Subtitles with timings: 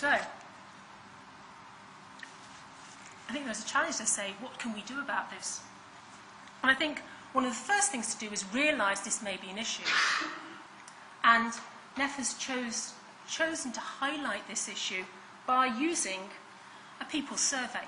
[0.00, 0.22] So, I
[3.30, 5.60] think there's a challenge to say, what can we do about this?
[6.62, 7.02] And I think
[7.34, 9.82] one of the first things to do is realise this may be an issue.
[11.22, 11.52] And
[11.98, 12.94] NEF has chose,
[13.28, 15.04] chosen to highlight this issue
[15.46, 16.20] by using
[17.02, 17.84] a people survey,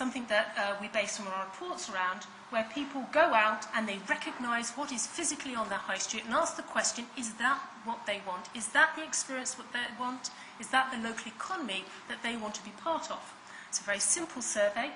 [0.00, 3.86] something that uh, we base some of our reports around, where people go out and
[3.86, 7.60] they recognise what is physically on their high street and ask the question, is that
[7.84, 8.48] what they want?
[8.54, 10.30] Is that the experience what they want?
[10.58, 13.20] Is that the local economy that they want to be part of?
[13.68, 14.88] It's a very simple survey,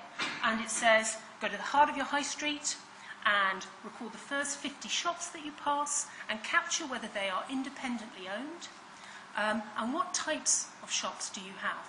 [0.43, 2.75] and it says, go to the heart of your high street,
[3.27, 8.25] and record the first 50 shops that you pass and capture whether they are independently
[8.27, 8.69] owned
[9.37, 11.85] um, and what types of shops do you have.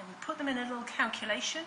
[0.00, 1.64] Then we put them in a little calculation,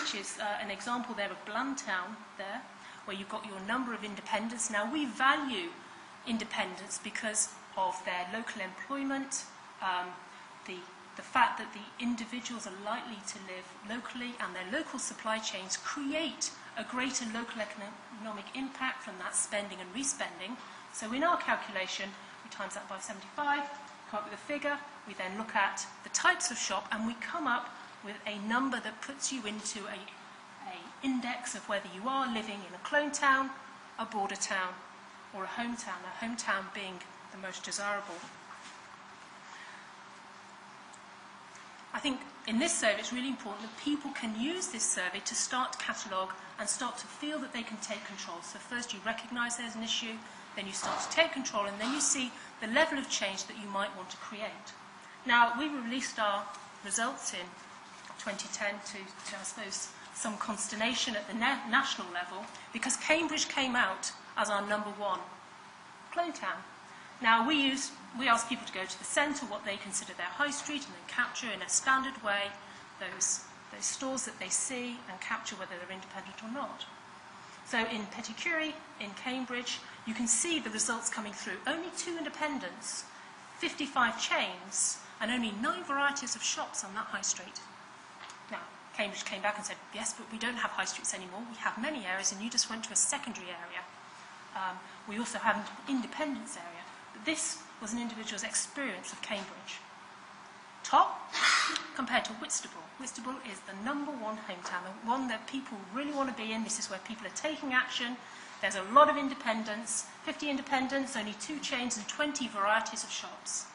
[0.00, 2.62] which is uh, an example there of Bluntown there,
[3.04, 4.70] where you've got your number of independents.
[4.70, 5.70] Now we value
[6.26, 9.44] independents because of their local employment,
[9.82, 10.06] um,
[10.66, 10.76] the
[11.18, 15.76] the fact that the individuals are likely to live locally and their local supply chains
[15.76, 20.56] create a greater local economic impact from that spending and respending.
[20.92, 22.08] So in our calculation,
[22.44, 23.66] we times that by 75,
[24.10, 27.14] come up with a figure, we then look at the types of shop and we
[27.14, 27.68] come up
[28.04, 29.98] with a number that puts you into a,
[30.68, 33.50] a index of whether you are living in a clone town,
[33.98, 34.74] a border town,
[35.34, 37.00] or a hometown, a hometown being
[37.32, 38.14] the most desirable.
[41.92, 45.34] I think in this survey it's really important that people can use this survey to
[45.34, 48.38] start catalogue and start to feel that they can take control.
[48.42, 50.14] So first you recognise there's an issue,
[50.54, 53.56] then you start to take control, and then you see the level of change that
[53.60, 54.72] you might want to create.
[55.26, 56.44] Now, we released our
[56.84, 57.46] results in
[58.36, 63.76] 2010 to, to I suppose, some consternation at the na national level because Cambridge came
[63.76, 65.20] out as our number one
[66.12, 66.58] clone town.
[67.20, 70.26] Now, we, use, we ask people to go to the centre, what they consider their
[70.26, 72.50] high street, and then capture in a standard way
[73.00, 73.40] those,
[73.72, 76.84] those stores that they see and capture whether they're independent or not.
[77.66, 81.58] So in Petty Cury, in Cambridge, you can see the results coming through.
[81.66, 83.04] Only two independents,
[83.58, 87.60] 55 chains, and only nine varieties of shops on that high street.
[88.98, 91.46] Cambridge came back and said, yes, but we don't have high streets anymore.
[91.48, 93.86] We have many areas, and you just went to a secondary area.
[94.58, 94.74] Um,
[95.08, 96.82] we also have an independence area.
[97.12, 99.78] But This was an individual's experience of Cambridge.
[100.82, 101.30] Top
[101.94, 102.82] compared to Whitstable.
[102.98, 106.64] Whitstable is the number one hometown, the one that people really want to be in.
[106.64, 108.16] This is where people are taking action.
[108.60, 113.66] There's a lot of independence, 50 independents, only two chains and 20 varieties of shops.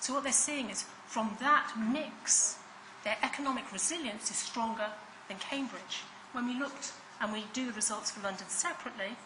[0.00, 2.56] So what they're seeing is from that mix,
[3.04, 4.88] their economic resilience is stronger
[5.28, 6.02] than Cambridge.
[6.32, 9.16] When we looked and we do the results for London separately,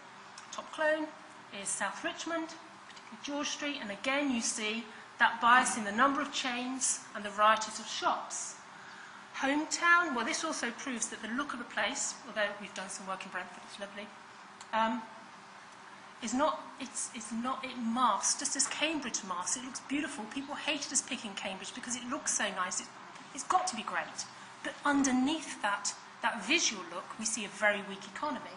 [0.53, 1.07] top clone
[1.61, 2.55] is South Richmond,
[3.23, 4.85] George Street, and again you see
[5.19, 8.57] that bias in the number of chains and the varieties of shops.
[9.37, 13.07] Hometown, well, this also proves that the look of a place, although we've done some
[13.07, 14.07] work in Brentford, it's lovely,
[14.73, 15.03] um,
[16.23, 20.25] is not, it's, it's not, it masks, just as Cambridge masks, it looks beautiful.
[20.27, 22.83] People hated us picking Cambridge because it looks so nice.
[23.35, 24.25] It's got to be great.
[24.63, 28.57] But underneath that, that visual look, we see a very weak economy.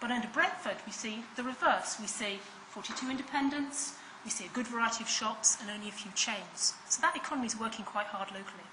[0.00, 1.96] But under Brentford, we see the reverse.
[2.00, 3.94] We see 42 independents,
[4.24, 6.74] we see a good variety of shops and only a few chains.
[6.88, 8.66] So that economy is working quite hard locally.